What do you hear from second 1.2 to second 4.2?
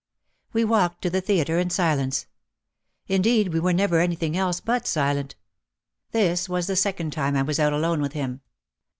theatre in silence. In deed we were never